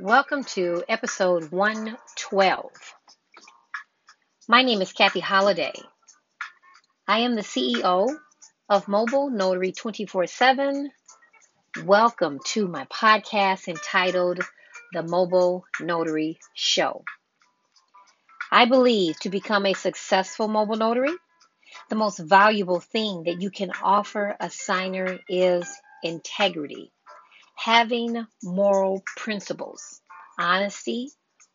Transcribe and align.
Welcome 0.00 0.44
to 0.54 0.84
episode 0.88 1.50
112. 1.50 2.70
My 4.46 4.62
name 4.62 4.80
is 4.80 4.92
Kathy 4.92 5.18
Holliday. 5.18 5.72
I 7.08 7.20
am 7.20 7.34
the 7.34 7.42
CEO 7.42 8.08
of 8.68 8.86
Mobile 8.86 9.28
Notary 9.28 9.72
24 9.72 10.28
7. 10.28 10.92
Welcome 11.84 12.38
to 12.46 12.68
my 12.68 12.84
podcast 12.84 13.66
entitled 13.66 14.40
The 14.92 15.02
Mobile 15.02 15.64
Notary 15.80 16.38
Show. 16.54 17.02
I 18.52 18.66
believe 18.66 19.18
to 19.22 19.30
become 19.30 19.66
a 19.66 19.74
successful 19.74 20.46
mobile 20.46 20.76
notary, 20.76 21.16
the 21.90 21.96
most 21.96 22.20
valuable 22.20 22.78
thing 22.78 23.24
that 23.24 23.42
you 23.42 23.50
can 23.50 23.72
offer 23.82 24.36
a 24.38 24.48
signer 24.48 25.18
is 25.28 25.68
integrity 26.04 26.92
having 27.58 28.24
moral 28.42 29.02
principles, 29.16 30.00
honesty, 30.38 31.10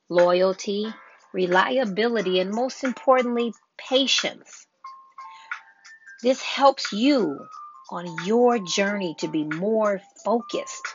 loyalty, 0.09 0.85
reliability, 1.33 2.39
and 2.39 2.51
most 2.51 2.83
importantly, 2.83 3.53
patience. 3.77 4.67
This 6.21 6.41
helps 6.41 6.91
you 6.91 7.39
on 7.89 8.25
your 8.25 8.59
journey 8.59 9.15
to 9.19 9.29
be 9.29 9.45
more 9.45 10.01
focused, 10.25 10.87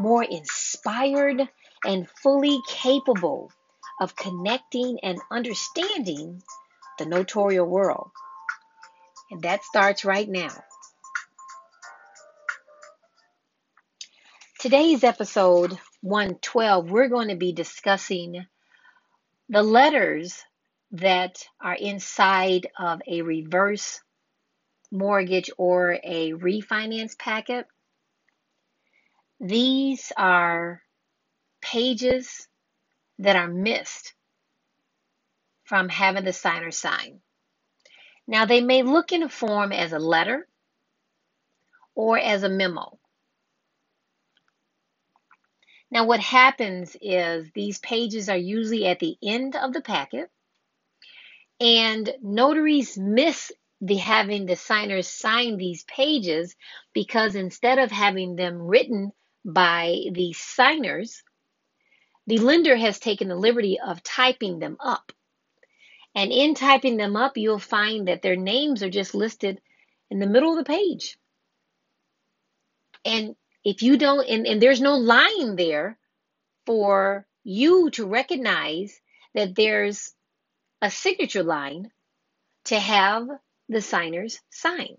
more 0.00 0.24
inspired, 0.24 1.48
and 1.84 2.08
fully 2.22 2.58
capable 2.68 3.52
of 4.00 4.16
connecting 4.16 4.98
and 5.02 5.18
understanding 5.30 6.42
the 6.98 7.06
notarial 7.06 7.66
world. 7.66 8.10
And 9.30 9.42
that 9.42 9.62
starts 9.62 10.04
right 10.04 10.28
now. 10.28 10.52
Today's 14.64 15.04
episode 15.04 15.78
112, 16.00 16.90
we're 16.90 17.10
going 17.10 17.28
to 17.28 17.36
be 17.36 17.52
discussing 17.52 18.46
the 19.50 19.62
letters 19.62 20.42
that 20.92 21.44
are 21.60 21.74
inside 21.74 22.68
of 22.78 23.02
a 23.06 23.20
reverse 23.20 24.00
mortgage 24.90 25.50
or 25.58 25.98
a 26.02 26.32
refinance 26.32 27.18
packet. 27.18 27.66
These 29.38 30.10
are 30.16 30.80
pages 31.60 32.48
that 33.18 33.36
are 33.36 33.48
missed 33.48 34.14
from 35.64 35.90
having 35.90 36.24
the 36.24 36.32
signer 36.32 36.70
sign. 36.70 37.20
Now, 38.26 38.46
they 38.46 38.62
may 38.62 38.82
look 38.82 39.12
in 39.12 39.24
a 39.24 39.28
form 39.28 39.72
as 39.72 39.92
a 39.92 39.98
letter 39.98 40.48
or 41.94 42.18
as 42.18 42.44
a 42.44 42.48
memo. 42.48 42.98
Now, 45.94 46.06
what 46.06 46.18
happens 46.18 46.96
is 47.00 47.52
these 47.52 47.78
pages 47.78 48.28
are 48.28 48.36
usually 48.36 48.84
at 48.84 48.98
the 48.98 49.16
end 49.22 49.54
of 49.54 49.72
the 49.72 49.80
packet, 49.80 50.28
and 51.60 52.12
notaries 52.20 52.98
miss 52.98 53.52
the 53.80 53.94
having 53.94 54.46
the 54.46 54.56
signers 54.56 55.06
sign 55.06 55.56
these 55.56 55.84
pages 55.84 56.56
because 56.94 57.36
instead 57.36 57.78
of 57.78 57.92
having 57.92 58.34
them 58.34 58.62
written 58.62 59.12
by 59.44 60.06
the 60.10 60.32
signers, 60.32 61.22
the 62.26 62.38
lender 62.38 62.74
has 62.74 62.98
taken 62.98 63.28
the 63.28 63.36
liberty 63.36 63.78
of 63.78 64.02
typing 64.02 64.58
them 64.58 64.76
up. 64.80 65.12
And 66.16 66.32
in 66.32 66.56
typing 66.56 66.96
them 66.96 67.14
up, 67.14 67.36
you'll 67.36 67.60
find 67.60 68.08
that 68.08 68.20
their 68.20 68.36
names 68.36 68.82
are 68.82 68.90
just 68.90 69.14
listed 69.14 69.60
in 70.10 70.18
the 70.18 70.26
middle 70.26 70.58
of 70.58 70.64
the 70.64 70.72
page. 70.72 71.16
And 73.04 73.36
if 73.64 73.82
you 73.82 73.96
don't, 73.96 74.28
and, 74.28 74.46
and 74.46 74.60
there's 74.60 74.80
no 74.80 74.96
line 74.96 75.56
there 75.56 75.98
for 76.66 77.26
you 77.42 77.90
to 77.90 78.06
recognize 78.06 79.00
that 79.34 79.54
there's 79.54 80.12
a 80.82 80.90
signature 80.90 81.42
line 81.42 81.90
to 82.66 82.78
have 82.78 83.26
the 83.68 83.80
signers 83.80 84.40
sign. 84.50 84.96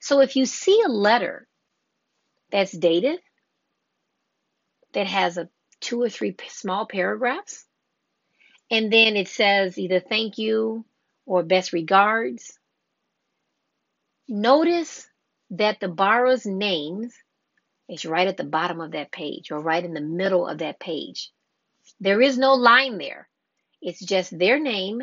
So 0.00 0.20
if 0.20 0.36
you 0.36 0.46
see 0.46 0.82
a 0.84 0.88
letter 0.88 1.48
that's 2.50 2.72
dated, 2.72 3.20
that 4.92 5.06
has 5.06 5.36
a 5.36 5.48
two 5.80 6.02
or 6.02 6.08
three 6.08 6.36
small 6.48 6.86
paragraphs, 6.86 7.64
and 8.70 8.92
then 8.92 9.16
it 9.16 9.28
says 9.28 9.78
either 9.78 10.00
thank 10.00 10.38
you 10.38 10.84
or 11.26 11.42
best 11.42 11.72
regards, 11.72 12.58
notice 14.28 15.08
that 15.50 15.80
the 15.80 15.88
borrower's 15.88 16.46
names 16.46 17.14
is 17.88 18.04
right 18.04 18.28
at 18.28 18.36
the 18.36 18.44
bottom 18.44 18.80
of 18.80 18.92
that 18.92 19.10
page 19.10 19.50
or 19.50 19.60
right 19.60 19.84
in 19.84 19.94
the 19.94 20.00
middle 20.00 20.46
of 20.46 20.58
that 20.58 20.78
page. 20.78 21.30
There 22.00 22.20
is 22.20 22.36
no 22.36 22.54
line 22.54 22.98
there. 22.98 23.28
It's 23.80 24.04
just 24.04 24.36
their 24.36 24.58
name, 24.58 25.02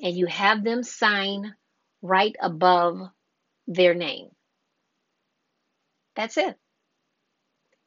and 0.00 0.16
you 0.16 0.26
have 0.26 0.64
them 0.64 0.82
sign 0.82 1.54
right 2.02 2.34
above 2.40 3.00
their 3.66 3.94
name. 3.94 4.30
That's 6.16 6.36
it. 6.36 6.56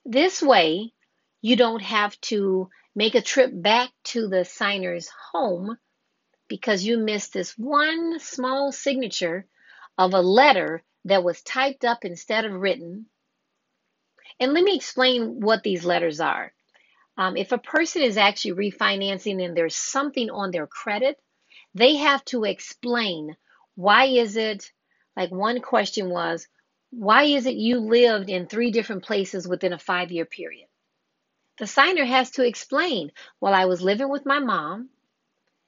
This 0.05 0.41
way, 0.41 0.93
you 1.41 1.55
don't 1.55 1.81
have 1.81 2.19
to 2.21 2.69
make 2.95 3.15
a 3.15 3.21
trip 3.21 3.51
back 3.53 3.89
to 4.05 4.27
the 4.27 4.45
signer's 4.45 5.09
home 5.31 5.77
because 6.47 6.83
you 6.83 6.97
missed 6.97 7.33
this 7.33 7.57
one 7.57 8.19
small 8.19 8.71
signature 8.71 9.45
of 9.97 10.13
a 10.13 10.21
letter 10.21 10.83
that 11.05 11.23
was 11.23 11.41
typed 11.41 11.85
up 11.85 12.05
instead 12.05 12.45
of 12.45 12.53
written. 12.53 13.05
And 14.39 14.53
let 14.53 14.63
me 14.63 14.75
explain 14.75 15.39
what 15.41 15.63
these 15.63 15.85
letters 15.85 16.19
are. 16.19 16.53
Um, 17.17 17.35
if 17.35 17.51
a 17.51 17.57
person 17.57 18.01
is 18.01 18.17
actually 18.17 18.71
refinancing 18.71 19.43
and 19.43 19.55
there's 19.55 19.75
something 19.75 20.29
on 20.29 20.51
their 20.51 20.67
credit, 20.67 21.19
they 21.73 21.97
have 21.97 22.23
to 22.25 22.45
explain 22.45 23.35
why 23.75 24.05
is 24.05 24.37
it, 24.37 24.71
like 25.15 25.31
one 25.31 25.61
question 25.61 26.09
was, 26.09 26.47
why 26.91 27.23
is 27.23 27.45
it 27.45 27.55
you 27.55 27.79
lived 27.79 28.29
in 28.29 28.47
three 28.47 28.71
different 28.71 29.03
places 29.03 29.47
within 29.47 29.73
a 29.73 29.79
five 29.79 30.11
year 30.11 30.25
period? 30.25 30.67
The 31.59 31.67
signer 31.67 32.05
has 32.05 32.31
to 32.31 32.45
explain, 32.45 33.11
well, 33.41 33.53
I 33.53 33.65
was 33.65 33.81
living 33.81 34.09
with 34.09 34.25
my 34.25 34.39
mom, 34.39 34.89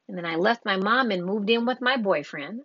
and 0.08 0.18
then 0.18 0.25
I 0.25 0.36
left 0.36 0.66
my 0.66 0.78
mom 0.78 1.12
and 1.12 1.25
moved 1.25 1.50
in 1.50 1.66
with 1.66 1.81
my 1.81 1.98
boyfriend. 1.98 2.62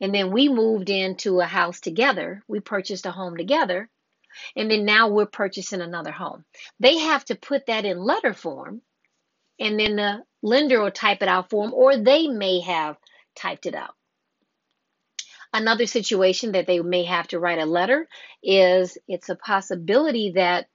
And 0.00 0.14
then 0.14 0.30
we 0.30 0.48
moved 0.48 0.90
into 0.90 1.40
a 1.40 1.46
house 1.46 1.80
together. 1.80 2.42
We 2.48 2.60
purchased 2.60 3.06
a 3.06 3.10
home 3.10 3.36
together. 3.36 3.88
And 4.54 4.70
then 4.70 4.84
now 4.84 5.08
we're 5.08 5.26
purchasing 5.26 5.80
another 5.80 6.12
home. 6.12 6.44
They 6.78 6.98
have 6.98 7.24
to 7.26 7.34
put 7.34 7.66
that 7.66 7.84
in 7.86 7.98
letter 7.98 8.34
form. 8.34 8.82
And 9.58 9.80
then 9.80 9.96
the 9.96 10.22
lender 10.42 10.82
will 10.82 10.90
type 10.90 11.22
it 11.22 11.28
out 11.28 11.48
for 11.48 11.64
them, 11.64 11.72
or 11.72 11.96
they 11.96 12.28
may 12.28 12.60
have 12.60 12.96
typed 13.34 13.64
it 13.64 13.74
out. 13.74 13.94
Another 15.52 15.86
situation 15.86 16.52
that 16.52 16.66
they 16.66 16.80
may 16.80 17.04
have 17.04 17.28
to 17.28 17.38
write 17.38 17.58
a 17.58 17.64
letter 17.64 18.06
is 18.42 18.98
it's 19.08 19.30
a 19.30 19.36
possibility 19.36 20.32
that 20.32 20.66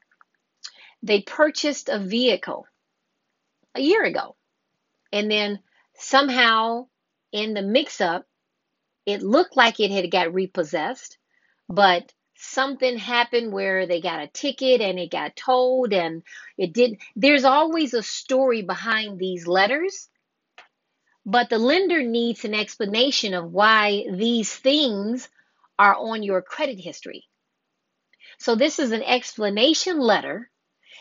they 1.04 1.22
purchased 1.22 1.90
a 1.90 2.00
vehicle 2.00 2.66
a 3.76 3.82
year 3.82 4.04
ago. 4.04 4.36
And 5.12 5.30
then 5.30 5.60
somehow 5.98 6.88
in 7.32 7.54
the 7.54 7.62
mix 7.62 8.02
up, 8.02 8.26
it 9.06 9.22
looked 9.22 9.58
like 9.58 9.80
it 9.80 9.92
had 9.92 10.10
got 10.12 10.34
repossessed, 10.34 11.18
but 11.68 12.12
something 12.42 12.98
happened 12.98 13.54
where 13.54 13.86
they 13.86 14.02
got 14.02 14.22
a 14.22 14.28
ticket 14.28 14.82
and 14.82 15.00
it 15.00 15.12
got 15.12 15.36
towed 15.36 15.94
and 15.94 16.24
it 16.58 16.74
didn't. 16.74 17.00
there's 17.16 17.44
always 17.44 17.94
a 17.94 18.02
story 18.02 18.64
behind 18.64 19.20
these 19.20 19.46
letters 19.46 20.10
but 21.24 21.52
the 21.52 21.60
lender 21.60 22.02
needs 22.02 22.44
an 22.44 22.56
explanation 22.56 23.36
of 23.36 23.52
why 23.52 24.06
these 24.12 24.52
things 24.52 25.30
are 25.78 25.96
on 25.96 26.24
your 26.24 26.42
credit 26.42 26.80
history 26.80 27.26
so 28.40 28.56
this 28.56 28.80
is 28.80 28.92
an 28.92 29.04
explanation 29.04 30.00
letter 30.00 30.50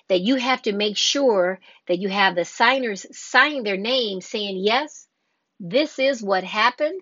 that 0.09 0.21
you 0.21 0.37
have 0.37 0.61
to 0.61 0.73
make 0.73 0.99
sure 0.99 1.59
that 1.89 1.99
you 1.99 2.11
have 2.11 2.35
the 2.35 2.45
signers 2.45 3.07
sign 3.17 3.63
their 3.63 3.79
name 3.79 4.21
saying 4.21 4.59
yes 4.59 5.07
this 5.59 5.99
is 5.99 6.23
what 6.23 6.45
happened 6.45 7.01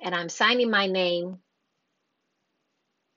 and 0.00 0.14
I'm 0.14 0.28
signing 0.28 0.70
my 0.70 0.86
name 0.86 1.38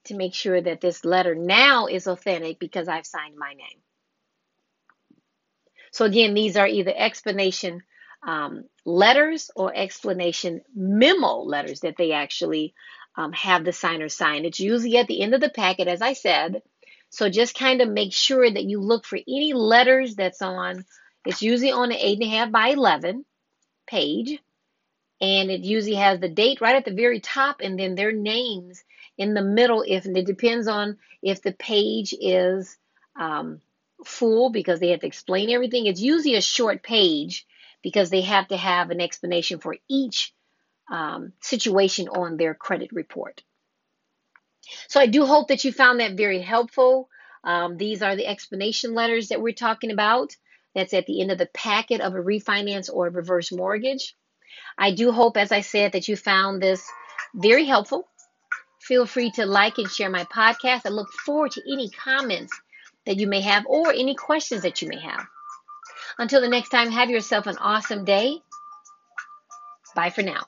to 0.06 0.14
make 0.14 0.34
sure 0.34 0.60
that 0.60 0.80
this 0.80 1.04
letter 1.04 1.34
now 1.34 1.86
is 1.86 2.06
authentic 2.06 2.58
because 2.58 2.88
I've 2.88 3.06
signed 3.06 3.36
my 3.36 3.52
name. 3.52 3.80
So 5.92 6.04
again, 6.04 6.34
these 6.34 6.56
are 6.56 6.66
either 6.66 6.92
explanation 6.94 7.82
um, 8.26 8.64
letters 8.84 9.50
or 9.54 9.72
explanation 9.74 10.62
memo 10.74 11.42
letters 11.42 11.80
that 11.80 11.96
they 11.96 12.12
actually 12.12 12.74
um, 13.16 13.32
have 13.32 13.64
the 13.64 13.72
signer 13.72 14.08
sign. 14.08 14.44
It's 14.44 14.60
usually 14.60 14.96
at 14.96 15.06
the 15.06 15.20
end 15.20 15.34
of 15.34 15.40
the 15.40 15.50
packet, 15.50 15.88
as 15.88 16.02
I 16.02 16.14
said. 16.14 16.62
So 17.10 17.28
just 17.28 17.54
kind 17.54 17.82
of 17.82 17.90
make 17.90 18.12
sure 18.12 18.50
that 18.50 18.64
you 18.64 18.80
look 18.80 19.04
for 19.04 19.18
any 19.18 19.52
letters 19.52 20.14
that's 20.14 20.40
on. 20.40 20.84
It's 21.26 21.42
usually 21.42 21.72
on 21.72 21.92
an 21.92 21.98
eight 21.98 22.20
and 22.20 22.32
a 22.32 22.36
half 22.36 22.50
by 22.50 22.68
eleven 22.68 23.24
page 23.86 24.38
and 25.22 25.52
it 25.52 25.60
usually 25.60 25.94
has 25.94 26.18
the 26.18 26.28
date 26.28 26.60
right 26.60 26.74
at 26.74 26.84
the 26.84 26.92
very 26.92 27.20
top 27.20 27.60
and 27.62 27.78
then 27.78 27.94
their 27.94 28.12
names 28.12 28.82
in 29.16 29.34
the 29.34 29.42
middle 29.42 29.84
if 29.86 30.04
it 30.04 30.26
depends 30.26 30.66
on 30.66 30.98
if 31.22 31.40
the 31.42 31.52
page 31.52 32.12
is 32.20 32.76
um, 33.14 33.60
full 34.04 34.50
because 34.50 34.80
they 34.80 34.88
have 34.88 35.00
to 35.00 35.06
explain 35.06 35.48
everything. 35.48 35.86
It's 35.86 36.00
usually 36.00 36.34
a 36.34 36.42
short 36.42 36.82
page 36.82 37.46
because 37.82 38.10
they 38.10 38.22
have 38.22 38.48
to 38.48 38.56
have 38.56 38.90
an 38.90 39.00
explanation 39.00 39.60
for 39.60 39.76
each 39.88 40.34
um, 40.90 41.32
situation 41.40 42.08
on 42.08 42.36
their 42.36 42.54
credit 42.54 42.90
report. 42.92 43.42
So 44.88 45.00
I 45.00 45.06
do 45.06 45.24
hope 45.24 45.48
that 45.48 45.64
you 45.64 45.72
found 45.72 46.00
that 46.00 46.16
very 46.16 46.40
helpful. 46.40 47.08
Um, 47.44 47.76
these 47.76 48.02
are 48.02 48.16
the 48.16 48.26
explanation 48.26 48.94
letters 48.94 49.28
that 49.28 49.40
we're 49.40 49.52
talking 49.52 49.92
about. 49.92 50.34
That's 50.74 50.94
at 50.94 51.06
the 51.06 51.20
end 51.20 51.30
of 51.30 51.38
the 51.38 51.46
packet 51.46 52.00
of 52.00 52.14
a 52.14 52.18
refinance 52.18 52.88
or 52.92 53.06
a 53.06 53.10
reverse 53.10 53.52
mortgage. 53.52 54.14
I 54.78 54.92
do 54.92 55.12
hope, 55.12 55.36
as 55.36 55.52
I 55.52 55.60
said, 55.60 55.92
that 55.92 56.08
you 56.08 56.16
found 56.16 56.62
this 56.62 56.86
very 57.34 57.64
helpful. 57.64 58.08
Feel 58.80 59.06
free 59.06 59.30
to 59.32 59.46
like 59.46 59.78
and 59.78 59.90
share 59.90 60.10
my 60.10 60.24
podcast. 60.24 60.82
I 60.84 60.88
look 60.88 61.10
forward 61.24 61.52
to 61.52 61.72
any 61.72 61.88
comments 61.90 62.52
that 63.06 63.18
you 63.18 63.26
may 63.26 63.40
have 63.40 63.64
or 63.66 63.92
any 63.92 64.14
questions 64.14 64.62
that 64.62 64.82
you 64.82 64.88
may 64.88 65.00
have. 65.00 65.26
Until 66.18 66.40
the 66.40 66.48
next 66.48 66.70
time, 66.70 66.90
have 66.90 67.10
yourself 67.10 67.46
an 67.46 67.58
awesome 67.58 68.04
day. 68.04 68.38
Bye 69.94 70.10
for 70.10 70.22
now. 70.22 70.42